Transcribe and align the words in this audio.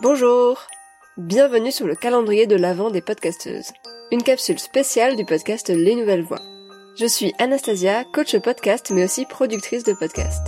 Bonjour 0.00 0.60
Bienvenue 1.16 1.72
sur 1.72 1.88
le 1.88 1.96
calendrier 1.96 2.46
de 2.46 2.54
l'Avent 2.54 2.92
des 2.92 3.00
podcasteuses, 3.00 3.72
une 4.12 4.22
capsule 4.22 4.60
spéciale 4.60 5.16
du 5.16 5.24
podcast 5.24 5.70
Les 5.70 5.96
Nouvelles 5.96 6.22
Voix. 6.22 6.38
Je 6.96 7.04
suis 7.04 7.34
Anastasia, 7.40 8.04
coach 8.04 8.38
podcast 8.38 8.92
mais 8.94 9.02
aussi 9.02 9.26
productrice 9.26 9.82
de 9.82 9.94
podcast. 9.94 10.46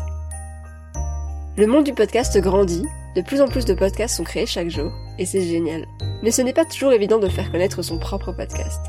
Le 1.57 1.67
monde 1.67 1.83
du 1.83 1.93
podcast 1.93 2.39
grandit, 2.39 2.87
de 3.17 3.23
plus 3.23 3.41
en 3.41 3.49
plus 3.49 3.65
de 3.65 3.75
podcasts 3.75 4.19
sont 4.19 4.23
créés 4.23 4.47
chaque 4.47 4.71
jour, 4.71 4.93
et 5.19 5.27
c'est 5.27 5.43
génial. 5.43 5.85
Mais 6.23 6.31
ce 6.31 6.43
n'est 6.43 6.53
pas 6.53 6.65
toujours 6.65 6.93
évident 6.93 7.19
de 7.19 7.29
faire 7.29 7.51
connaître 7.51 7.83
son 7.83 7.99
propre 7.99 8.31
podcast. 8.31 8.81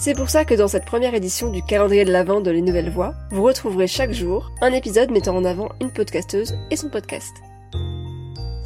C'est 0.00 0.16
pour 0.16 0.30
ça 0.30 0.44
que 0.44 0.54
dans 0.54 0.66
cette 0.66 0.84
première 0.84 1.14
édition 1.14 1.52
du 1.52 1.62
calendrier 1.62 2.04
de 2.04 2.10
l'Avent 2.10 2.40
de 2.40 2.50
Les 2.50 2.60
Nouvelles 2.60 2.90
Voix, 2.90 3.14
vous 3.30 3.44
retrouverez 3.44 3.86
chaque 3.86 4.12
jour 4.12 4.50
un 4.62 4.72
épisode 4.72 5.12
mettant 5.12 5.36
en 5.36 5.44
avant 5.44 5.68
une 5.80 5.92
podcasteuse 5.92 6.58
et 6.72 6.76
son 6.76 6.90
podcast. 6.90 7.36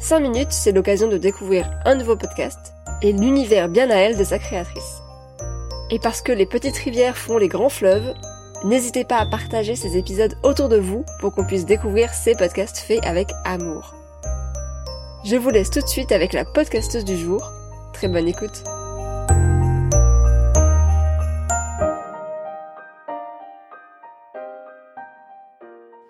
5 0.01 0.19
minutes, 0.19 0.51
c'est 0.51 0.71
l'occasion 0.71 1.07
de 1.07 1.17
découvrir 1.17 1.69
un 1.85 1.93
nouveau 1.93 2.15
podcast 2.15 2.73
et 3.03 3.13
l'univers 3.13 3.69
bien 3.69 3.89
à 3.91 3.95
elle 3.95 4.17
de 4.17 4.23
sa 4.23 4.39
créatrice. 4.39 5.01
Et 5.91 5.99
parce 5.99 6.21
que 6.21 6.31
les 6.31 6.47
petites 6.47 6.77
rivières 6.77 7.17
font 7.17 7.37
les 7.37 7.47
grands 7.47 7.69
fleuves, 7.69 8.13
n'hésitez 8.63 9.03
pas 9.03 9.17
à 9.17 9.27
partager 9.27 9.75
ces 9.75 9.97
épisodes 9.97 10.35
autour 10.41 10.69
de 10.69 10.77
vous 10.77 11.05
pour 11.19 11.33
qu'on 11.33 11.45
puisse 11.45 11.65
découvrir 11.65 12.13
ces 12.13 12.33
podcasts 12.33 12.79
faits 12.79 13.05
avec 13.05 13.29
amour. 13.45 13.93
Je 15.23 15.35
vous 15.35 15.51
laisse 15.51 15.69
tout 15.69 15.81
de 15.81 15.87
suite 15.87 16.11
avec 16.11 16.33
la 16.33 16.45
podcasteuse 16.45 17.05
du 17.05 17.15
jour. 17.15 17.51
Très 17.93 18.07
bonne 18.07 18.27
écoute. 18.27 18.63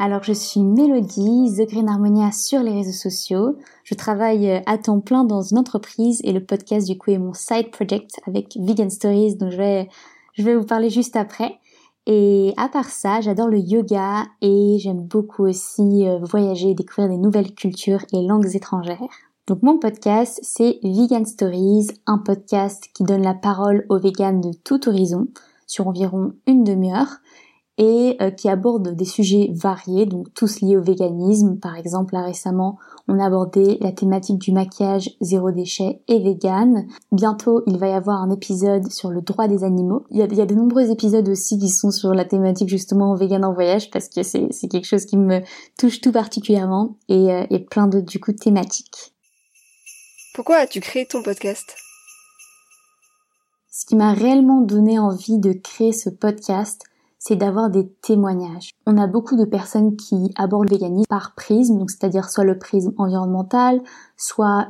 Alors 0.04 0.24
je 0.24 0.34
suis 0.34 0.62
Mélodie, 0.62 1.54
The 1.56 1.70
Green 1.70 1.88
Harmonia 1.88 2.32
sur 2.32 2.64
les 2.64 2.72
réseaux 2.72 2.92
sociaux. 2.92 3.56
Je 3.84 3.94
travaille 3.94 4.50
euh, 4.50 4.60
à 4.66 4.80
temps 4.80 5.00
plein 5.00 5.24
dans 5.24 5.44
une 5.44 5.60
entreprise 5.60 6.22
et 6.24 6.32
le 6.32 6.44
podcast 6.44 6.88
du 6.88 6.98
coup 6.98 7.12
est 7.12 7.20
mon 7.20 7.36
side 7.36 7.70
project 7.70 8.20
avec 8.26 8.58
Vegan 8.60 8.90
Stories 8.90 9.36
dont 9.36 9.52
je 9.52 9.58
vais, 9.58 9.90
je 10.34 10.42
vais 10.42 10.56
vous 10.56 10.66
parler 10.66 10.90
juste 10.90 11.16
après. 11.16 11.60
Et 12.08 12.52
à 12.58 12.68
part 12.68 12.90
ça, 12.90 13.22
j'adore 13.22 13.48
le 13.48 13.60
yoga 13.60 14.26
et 14.42 14.78
j'aime 14.80 15.04
beaucoup 15.04 15.46
aussi 15.46 16.08
euh, 16.08 16.18
voyager, 16.24 16.74
découvrir 16.74 17.08
des 17.08 17.20
nouvelles 17.20 17.54
cultures 17.54 18.04
et 18.12 18.26
langues 18.26 18.56
étrangères. 18.56 18.98
Donc 19.46 19.62
mon 19.62 19.78
podcast, 19.78 20.40
c'est 20.42 20.80
Vegan 20.82 21.28
Stories, 21.28 21.90
un 22.08 22.18
podcast 22.18 22.90
qui 22.96 23.04
donne 23.04 23.22
la 23.22 23.36
parole 23.36 23.86
aux 23.90 24.00
véganes 24.00 24.42
de 24.42 24.50
tout 24.64 24.90
horizon 24.90 25.28
sur 25.68 25.88
environ 25.88 26.34
une 26.48 26.64
demi-heure 26.64 27.20
et 27.82 28.16
euh, 28.22 28.30
qui 28.30 28.48
aborde 28.48 28.96
des 28.96 29.06
sujets 29.06 29.50
variés, 29.56 30.06
donc 30.06 30.32
tous 30.36 30.62
liés 30.62 30.78
au 30.78 30.84
véganisme. 30.84 31.58
Par 31.58 31.76
exemple, 31.76 32.14
là 32.14 32.22
récemment, 32.22 32.78
on 33.08 33.20
a 33.20 33.26
abordé 33.26 33.80
la 33.82 33.92
thématique 33.92 34.38
du 34.38 34.52
maquillage 34.52 35.10
zéro 35.20 35.50
déchet 35.50 36.04
et 36.08 36.20
vegan. 36.20 36.86
Bientôt, 37.12 37.64
il 37.66 37.80
va 37.80 37.88
y 37.88 37.94
avoir 37.94 38.22
un 38.22 38.30
épisode 38.30 38.92
sur 38.92 39.10
le 39.10 39.22
droit 39.22 39.48
des 39.48 39.64
animaux. 39.64 40.06
Il 40.12 40.20
y 40.20 40.22
a, 40.22 40.26
il 40.26 40.36
y 40.36 40.42
a 40.42 40.46
de 40.46 40.54
nombreux 40.54 40.92
épisodes 40.92 41.28
aussi 41.28 41.58
qui 41.58 41.70
sont 41.70 41.90
sur 41.90 42.14
la 42.14 42.24
thématique 42.24 42.70
justement 42.70 43.16
vegan 43.16 43.44
en 43.44 43.52
voyage 43.52 43.90
parce 43.90 44.10
que 44.10 44.22
c'est, 44.22 44.50
quelque 44.70 44.86
chose 44.86 45.06
qui 45.06 45.18
me 45.18 45.42
touche 45.80 46.02
tout 46.02 46.12
particulièrement 46.12 46.98
et, 47.10 47.32
euh, 47.32 47.48
et 47.50 47.58
plein 47.58 47.88
d'autres 47.88 48.06
du 48.06 48.20
coup 48.20 48.32
thématiques. 48.32 49.16
Pourquoi 50.36 50.58
as-tu 50.58 50.82
créé 50.82 51.08
ton 51.08 51.24
podcast? 51.24 51.76
Ce 53.72 53.88
qui 53.88 53.96
m'a 53.96 54.14
réellement 54.14 54.62
donné 54.62 55.00
envie 55.00 55.40
de 55.40 55.54
créer 55.54 55.94
ce 55.94 56.12
podcast, 56.12 56.84
c'est 57.24 57.36
d'avoir 57.36 57.70
des 57.70 57.88
témoignages. 58.02 58.72
On 58.88 58.98
a 58.98 59.06
beaucoup 59.06 59.36
de 59.36 59.46
personnes 59.46 59.96
qui 59.96 60.34
abordent 60.36 60.72
le 60.72 60.76
véganisme 60.76 61.06
par 61.08 61.36
prisme, 61.36 61.78
donc 61.78 61.92
c'est-à-dire 61.92 62.28
soit 62.28 62.44
le 62.44 62.58
prisme 62.58 62.94
environnemental, 62.98 63.84
soit 64.18 64.70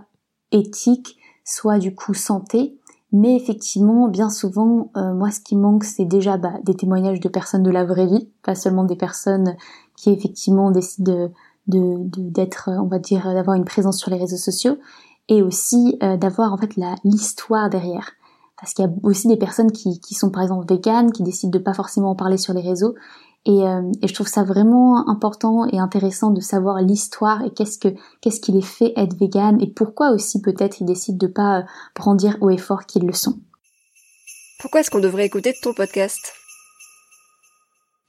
éthique, 0.51 1.15
soit 1.45 1.79
du 1.79 1.95
coup 1.95 2.13
santé. 2.13 2.77
Mais 3.13 3.37
effectivement, 3.37 4.09
bien 4.09 4.29
souvent, 4.29 4.91
euh, 4.97 5.13
moi, 5.13 5.31
ce 5.31 5.39
qui 5.39 5.55
manque, 5.55 5.85
c'est 5.85 6.03
déjà 6.03 6.35
bah, 6.35 6.55
des 6.63 6.75
témoignages 6.75 7.21
de 7.21 7.29
personnes 7.29 7.63
de 7.63 7.71
la 7.71 7.85
vraie 7.85 8.07
vie, 8.07 8.29
pas 8.43 8.55
seulement 8.55 8.83
des 8.83 8.97
personnes 8.97 9.55
qui 9.95 10.11
effectivement 10.11 10.71
décident 10.71 11.13
de 11.13 11.31
d'être, 11.67 12.69
on 12.69 12.87
va 12.87 12.99
dire, 12.99 13.23
d'avoir 13.33 13.55
une 13.55 13.63
présence 13.63 13.97
sur 13.97 14.11
les 14.11 14.17
réseaux 14.17 14.35
sociaux, 14.35 14.77
et 15.29 15.41
aussi 15.41 15.97
euh, 16.03 16.17
d'avoir 16.17 16.51
en 16.51 16.57
fait 16.57 16.75
l'histoire 17.05 17.69
derrière 17.69 18.11
parce 18.61 18.75
qu'il 18.75 18.85
y 18.85 18.87
a 18.87 18.91
aussi 19.03 19.27
des 19.27 19.37
personnes 19.37 19.71
qui, 19.71 19.99
qui 19.99 20.13
sont 20.13 20.29
par 20.29 20.43
exemple 20.43 20.71
véganes, 20.71 21.11
qui 21.11 21.23
décident 21.23 21.51
de 21.51 21.63
pas 21.63 21.73
forcément 21.73 22.11
en 22.11 22.15
parler 22.15 22.37
sur 22.37 22.53
les 22.53 22.61
réseaux. 22.61 22.93
Et, 23.45 23.63
euh, 23.63 23.81
et, 24.03 24.07
je 24.07 24.13
trouve 24.13 24.27
ça 24.27 24.43
vraiment 24.43 25.09
important 25.09 25.65
et 25.65 25.79
intéressant 25.79 26.29
de 26.29 26.41
savoir 26.41 26.79
l'histoire 26.79 27.43
et 27.43 27.49
qu'est-ce 27.49 27.79
que 27.79 27.87
qu'est-ce 28.21 28.39
qui 28.39 28.51
les 28.51 28.61
fait 28.61 28.93
être 28.95 29.17
véganes 29.17 29.59
et 29.59 29.65
pourquoi 29.65 30.11
aussi 30.11 30.41
peut-être 30.41 30.79
ils 30.79 30.85
décident 30.85 31.17
de 31.17 31.25
pas 31.25 31.59
euh, 31.59 31.63
brandir 31.95 32.37
au 32.41 32.51
effort 32.51 32.85
qu'ils 32.85 33.07
le 33.07 33.13
sont. 33.13 33.39
Pourquoi 34.59 34.81
est-ce 34.81 34.91
qu'on 34.91 34.99
devrait 34.99 35.25
écouter 35.25 35.55
ton 35.63 35.73
podcast? 35.73 36.33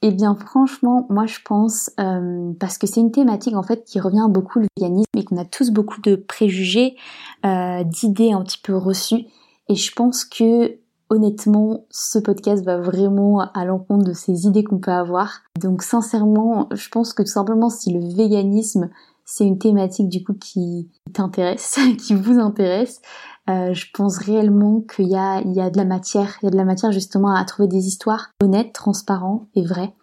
Eh 0.03 0.11
bien, 0.11 0.35
franchement, 0.35 1.07
moi 1.09 1.25
je 1.25 1.39
pense 1.43 1.89
euh, 1.99 2.51
parce 2.59 2.77
que 2.77 2.85
c'est 2.85 2.99
une 2.99 3.11
thématique 3.11 3.55
en 3.55 3.63
fait 3.63 3.85
qui 3.85 3.99
revient 3.99 4.27
beaucoup 4.29 4.59
le 4.59 4.67
véganisme 4.77 5.09
et 5.17 5.23
qu'on 5.23 5.37
a 5.37 5.45
tous 5.45 5.71
beaucoup 5.71 5.99
de 6.01 6.15
préjugés, 6.15 6.95
euh, 7.43 7.83
d'idées 7.83 8.33
un 8.33 8.43
petit 8.43 8.59
peu 8.61 8.77
reçues 8.77 9.25
et 9.69 9.75
je 9.75 9.91
pense 9.93 10.25
que 10.25 10.79
honnêtement, 11.09 11.85
ce 11.91 12.17
podcast 12.17 12.63
va 12.65 12.79
vraiment 12.79 13.39
à 13.39 13.65
l'encontre 13.65 14.05
de 14.05 14.13
ces 14.13 14.47
idées 14.47 14.63
qu'on 14.63 14.79
peut 14.79 14.91
avoir. 14.91 15.41
Donc 15.59 15.83
sincèrement, 15.83 16.69
je 16.71 16.89
pense 16.89 17.13
que 17.13 17.21
tout 17.21 17.29
simplement 17.29 17.69
si 17.69 17.93
le 17.93 17.99
véganisme 18.15 18.89
c'est 19.25 19.45
une 19.45 19.57
thématique 19.57 20.09
du 20.09 20.23
coup 20.23 20.33
qui 20.33 20.89
t'intéresse, 21.13 21.79
qui 21.97 22.13
vous 22.13 22.39
intéresse, 22.39 23.01
euh, 23.49 23.73
je 23.73 23.85
pense 23.93 24.17
réellement 24.17 24.81
qu'il 24.81 25.07
y 25.07 25.15
a, 25.15 25.41
il 25.41 25.53
y 25.53 25.61
a 25.61 25.69
de 25.69 25.77
la 25.77 25.85
matière, 25.85 26.37
il 26.41 26.45
y 26.45 26.47
a 26.47 26.51
de 26.51 26.57
la 26.57 26.65
matière 26.65 26.91
justement 26.91 27.33
à 27.35 27.43
trouver 27.45 27.67
des 27.67 27.87
histoires 27.87 28.31
honnêtes, 28.41 28.73
transparentes 28.73 29.47
et 29.55 29.63
vraies. 29.65 29.93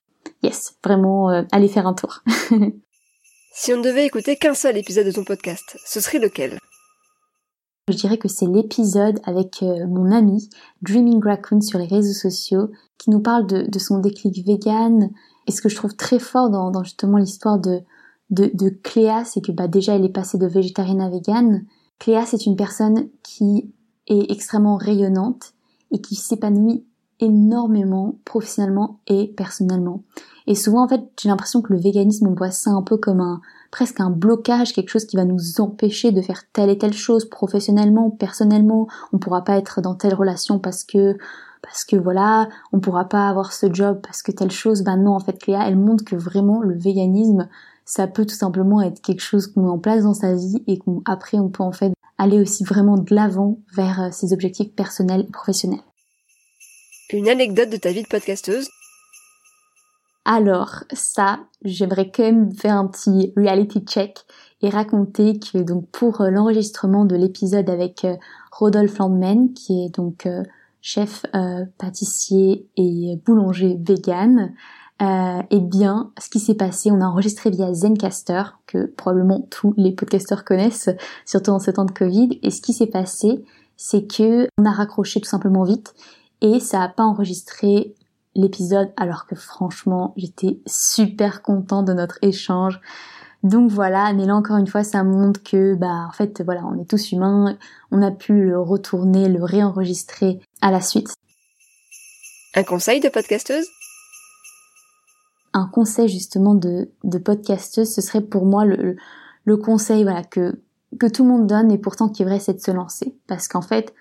Yes, 0.42 0.75
vraiment, 0.84 1.31
euh, 1.31 1.42
allez 1.53 1.69
faire 1.69 1.87
un 1.87 1.94
tour. 1.94 2.22
si 3.53 3.72
on 3.72 3.78
ne 3.78 3.82
devait 3.82 4.06
écouter 4.06 4.37
qu'un 4.37 4.54
seul 4.54 4.77
épisode 4.77 5.06
de 5.06 5.12
ton 5.12 5.25
podcast, 5.25 5.78
ce 5.84 6.00
serait 6.00 6.19
lequel? 6.19 6.59
Je 7.91 7.97
dirais 7.97 8.19
que 8.19 8.28
c'est 8.28 8.47
l'épisode 8.47 9.21
avec 9.25 9.62
euh, 9.62 9.87
mon 9.87 10.11
ami 10.11 10.49
Dreaming 10.83 11.23
Raccoon 11.23 11.61
sur 11.61 11.78
les 11.78 11.87
réseaux 11.87 12.12
sociaux 12.12 12.71
qui 12.99 13.11
nous 13.11 13.21
parle 13.21 13.47
de, 13.47 13.78
son 13.78 13.99
déclic 13.99 14.47
vegan. 14.47 15.11
Et 15.47 15.53
ce 15.53 15.62
que 15.62 15.69
je 15.69 15.77
trouve 15.77 15.95
très 15.95 16.19
fort 16.19 16.51
dans, 16.51 16.83
justement 16.84 17.19
l'histoire 17.19 17.59
de, 17.59 17.83
de, 18.31 18.69
Cléa, 18.69 19.25
c'est 19.25 19.41
que 19.41 19.53
bah, 19.53 19.69
déjà 19.69 19.97
elle 19.97 20.05
est 20.05 20.11
passée 20.11 20.39
de 20.39 20.47
végétarienne 20.47 21.01
à 21.01 21.09
vegan. 21.09 21.65
Cléa, 21.99 22.27
c'est 22.27 22.47
une 22.47 22.56
personne 22.56 23.09
qui 23.23 23.73
est 24.07 24.31
extrêmement 24.31 24.77
rayonnante 24.77 25.53
et 25.91 26.01
qui 26.01 26.15
s'épanouit 26.15 26.84
énormément 27.21 28.19
professionnellement 28.25 29.01
et 29.07 29.33
personnellement. 29.37 30.03
Et 30.47 30.55
souvent, 30.55 30.85
en 30.85 30.89
fait, 30.89 31.03
j'ai 31.21 31.29
l'impression 31.29 31.63
que 31.63 31.73
le 31.73 31.79
véganisme, 31.79 32.27
on 32.27 32.35
voit 32.35 32.51
ça 32.51 32.71
un 32.71 32.83
peu 32.83 32.97
comme 32.97 33.21
un, 33.21 33.41
presque 33.71 34.01
un 34.01 34.11
blocage, 34.11 34.73
quelque 34.73 34.89
chose 34.89 35.05
qui 35.05 35.17
va 35.17 35.25
nous 35.25 35.61
empêcher 35.61 36.13
de 36.13 36.23
faire 36.23 36.43
telle 36.53 36.71
et 36.71 36.79
telle 36.79 36.93
chose 36.93 37.29
professionnellement, 37.29 38.11
personnellement. 38.11 38.89
On 39.13 39.19
pourra 39.19 39.45
pas 39.45 39.57
être 39.57 39.81
dans 39.81 39.95
telle 39.95 40.15
relation 40.15 40.59
parce 40.59 40.85
que 40.85 41.17
parce 41.63 41.85
que 41.85 41.95
voilà, 41.95 42.49
on 42.73 42.81
pourra 42.81 43.05
pas 43.05 43.29
avoir 43.29 43.53
ce 43.53 43.73
job 43.73 44.01
parce 44.03 44.23
que 44.23 44.33
telle 44.33 44.51
chose. 44.51 44.83
Ben 44.83 44.97
non, 44.97 45.13
en 45.13 45.21
fait, 45.21 45.39
Cléa, 45.39 45.69
elle 45.69 45.79
montre 45.79 46.05
que 46.05 46.17
vraiment 46.17 46.61
le 46.63 46.77
véganisme, 46.77 47.49
ça 47.85 48.07
peut 48.07 48.25
tout 48.25 48.35
simplement 48.35 48.81
être 48.81 49.03
quelque 49.03 49.21
chose 49.21 49.47
qu'on 49.47 49.63
met 49.63 49.69
en 49.69 49.79
place 49.79 50.05
dans 50.05 50.15
sa 50.15 50.35
vie 50.35 50.63
et 50.67 50.79
qu'après 50.79 51.39
on 51.39 51.49
peut 51.49 51.63
en 51.63 51.73
fait 51.73 51.93
aller 52.19 52.41
aussi 52.41 52.65
vraiment 52.65 52.97
de 52.97 53.15
l'avant 53.15 53.59
vers 53.75 54.03
euh, 54.03 54.09
ses 54.11 54.33
objectifs 54.33 54.75
personnels 54.75 55.27
et 55.28 55.31
professionnels. 55.31 55.81
Une 57.12 57.28
anecdote 57.28 57.71
de 57.71 57.77
ta 57.77 57.91
vie 57.91 58.03
de 58.03 58.09
podcasteuse 58.09 58.68
alors 60.27 60.84
ça, 60.92 61.41
j'aimerais 61.65 62.10
quand 62.15 62.22
même 62.22 62.54
faire 62.54 62.77
un 62.77 62.86
petit 62.86 63.33
reality 63.39 63.80
check 63.80 64.18
et 64.60 64.68
raconter 64.68 65.41
que 65.41 65.59
donc 65.59 65.89
pour 65.91 66.21
euh, 66.21 66.28
l'enregistrement 66.28 67.07
de 67.07 67.16
l'épisode 67.16 67.68
avec 67.71 68.04
euh, 68.04 68.16
Rodolphe 68.53 68.98
Landman, 68.98 69.54
qui 69.54 69.83
est 69.83 69.89
donc 69.89 70.27
euh, 70.27 70.42
chef 70.83 71.24
pâtissier 71.78 72.68
et 72.77 73.18
boulanger 73.24 73.78
vegan, 73.80 74.54
eh 75.01 75.60
bien, 75.60 76.13
ce 76.18 76.28
qui 76.28 76.39
s'est 76.39 76.54
passé, 76.54 76.91
on 76.91 77.01
a 77.01 77.06
enregistré 77.06 77.51
via 77.51 77.72
Zencaster, 77.72 78.42
que 78.66 78.84
probablement 78.84 79.47
tous 79.51 79.74
les 79.78 79.92
podcasteurs 79.92 80.45
connaissent, 80.45 80.91
surtout 81.24 81.51
en 81.51 81.59
ce 81.59 81.71
temps 81.71 81.86
de 81.86 81.91
Covid. 81.91 82.39
Et 82.42 82.51
ce 82.51 82.60
qui 82.60 82.72
s'est 82.72 82.86
passé, 82.86 83.42
c'est 83.77 84.06
que 84.06 84.47
on 84.59 84.65
a 84.65 84.71
raccroché 84.71 85.21
tout 85.21 85.28
simplement 85.28 85.65
vite 85.65 85.95
et 86.41 86.60
ça 86.60 86.83
a 86.83 86.89
pas 86.89 87.04
enregistré 87.04 87.95
l'épisode 88.34 88.92
alors 88.97 89.27
que 89.27 89.34
franchement 89.34 90.15
j'étais 90.16 90.60
super 90.66 91.42
content 91.42 91.83
de 91.83 91.92
notre 91.92 92.19
échange. 92.22 92.81
Donc 93.42 93.71
voilà, 93.71 94.13
mais 94.13 94.27
là 94.27 94.34
encore 94.37 94.59
une 94.59 94.66
fois 94.66 94.84
ça 94.84 95.03
montre 95.03 95.42
que 95.42 95.75
bah 95.75 96.07
en 96.09 96.13
fait 96.13 96.42
voilà, 96.42 96.65
on 96.65 96.81
est 96.81 96.89
tous 96.89 97.13
humains, 97.13 97.57
on 97.91 98.03
a 98.03 98.10
pu 98.10 98.45
le 98.45 98.60
retourner, 98.60 99.28
le 99.28 99.42
réenregistrer 99.42 100.41
à 100.60 100.71
la 100.71 100.81
suite. 100.81 101.15
Un 102.54 102.65
conseil 102.65 103.01
de 103.01 103.09
podcasteuse? 103.09 103.66
Un 105.53 105.66
conseil 105.66 106.09
justement 106.09 106.54
de, 106.54 106.91
de 107.04 107.19
podcasteuse, 107.19 107.92
ce 107.92 108.01
serait 108.01 108.21
pour 108.21 108.45
moi 108.45 108.65
le, 108.65 108.97
le 109.45 109.57
conseil 109.57 110.04
voilà 110.04 110.22
que 110.22 110.60
que 110.98 111.07
tout 111.07 111.22
le 111.22 111.31
monde 111.31 111.47
donne 111.47 111.71
et 111.71 111.78
pourtant 111.78 112.09
qui 112.09 112.22
est 112.22 112.25
vrai, 112.25 112.41
c'est 112.41 112.54
de 112.54 112.60
se 112.60 112.71
lancer. 112.71 113.16
Parce 113.27 113.48
qu'en 113.48 113.63
fait, 113.63 113.95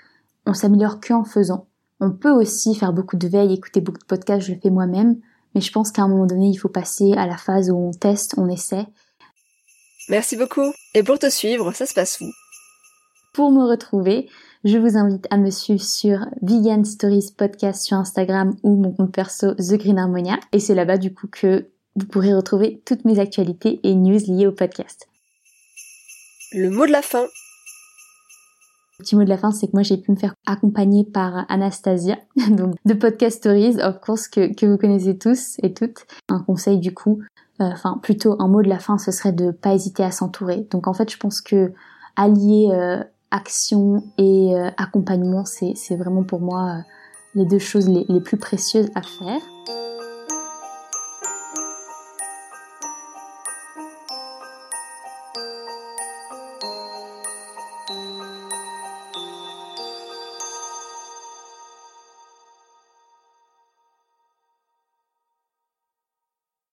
on 0.46 0.54
s'améliore 0.54 1.00
qu'en 1.00 1.24
faisant. 1.24 1.68
On 2.00 2.12
peut 2.12 2.32
aussi 2.32 2.76
faire 2.76 2.94
beaucoup 2.94 3.18
de 3.18 3.28
veille, 3.28 3.54
écouter 3.54 3.82
beaucoup 3.82 4.00
de 4.00 4.06
podcasts, 4.06 4.48
je 4.48 4.54
le 4.54 4.60
fais 4.60 4.70
moi-même, 4.70 5.20
mais 5.54 5.62
je 5.62 5.72
pense 5.72 5.92
qu'à 5.92 6.04
un 6.04 6.08
moment 6.08 6.26
donné, 6.26 6.48
il 6.48 6.58
faut 6.58 6.70
passer 6.70 7.14
à 7.14 7.26
la 7.26 7.38
phase 7.38 7.70
où 7.70 7.78
on 7.78 7.92
teste, 7.92 8.36
on 8.38 8.48
essaie. 8.50 8.86
Merci 10.08 10.38
beaucoup. 10.38 10.74
Et 10.96 11.04
pour 11.04 11.20
te 11.20 11.30
suivre, 11.30 11.72
ça 11.74 11.86
se 11.86 11.94
passe 11.94 12.20
où? 12.22 12.26
Pour 13.34 13.52
me 13.52 13.64
retrouver, 13.64 14.28
je 14.64 14.78
vous 14.78 14.98
invite 14.98 15.28
à 15.30 15.38
me 15.38 15.52
suivre 15.52 15.82
sur 15.82 16.26
Vegan 16.42 16.84
Stories 16.84 17.34
Podcast 17.38 17.86
sur 17.86 17.98
Instagram 17.98 18.56
ou 18.64 18.76
mon 18.76 18.92
compte 18.92 19.14
perso 19.14 19.54
The 19.54 19.74
Green 19.74 20.00
Harmonia. 20.00 20.40
Et 20.52 20.60
c'est 20.60 20.76
là-bas 20.76 20.98
du 20.98 21.14
coup 21.14 21.28
que 21.28 21.70
vous 21.96 22.06
pourrez 22.06 22.34
retrouver 22.34 22.82
toutes 22.86 23.06
mes 23.06 23.20
actualités 23.20 23.80
et 23.84 23.94
news 23.94 24.20
liées 24.28 24.48
au 24.48 24.52
podcast. 24.52 25.08
Le 26.54 26.70
mot 26.70 26.86
de 26.86 26.92
la 26.92 27.02
fin. 27.02 27.26
Petit 29.00 29.16
mot 29.16 29.24
de 29.24 29.30
la 29.30 29.38
fin, 29.38 29.52
c'est 29.52 29.68
que 29.68 29.72
moi 29.74 29.82
j'ai 29.82 29.98
pu 29.98 30.12
me 30.12 30.18
faire 30.18 30.36
accompagner 30.46 31.06
par 31.06 31.46
Anastasia, 31.50 32.18
donc 32.50 32.76
de 32.86 32.94
Podcast 32.94 33.38
Stories, 33.38 33.82
of 33.82 34.00
course, 34.02 34.28
que, 34.28 34.54
que 34.54 34.66
vous 34.66 34.78
connaissez 34.78 35.18
tous 35.18 35.56
et 35.64 35.74
toutes. 35.74 36.06
Un 36.28 36.40
conseil 36.40 36.80
du 36.80 36.94
coup, 36.94 37.22
euh, 37.62 37.66
enfin 37.72 37.98
plutôt 38.04 38.36
un 38.40 38.48
mot 38.48 38.62
de 38.62 38.68
la 38.70 38.80
fin, 38.80 38.98
ce 38.98 39.12
serait 39.12 39.32
de 39.32 39.52
pas 39.52 39.74
hésiter 39.74 40.04
à 40.04 40.12
s'entourer. 40.12 40.68
Donc 40.70 40.88
en 40.88 40.94
fait, 40.94 41.12
je 41.12 41.18
pense 41.18 41.40
que 41.40 41.72
allier 42.18 42.70
euh, 42.74 43.02
action 43.32 44.04
et 44.18 44.54
euh, 44.54 44.70
accompagnement, 44.78 45.46
c'est 45.46 45.96
vraiment 45.96 46.24
pour 46.24 46.42
moi 46.42 46.84
les 47.36 47.46
deux 47.46 47.60
choses 47.60 47.88
les, 47.88 48.06
les 48.10 48.20
plus 48.20 48.38
précieuses 48.38 48.90
à 48.96 49.02
faire. 49.02 49.42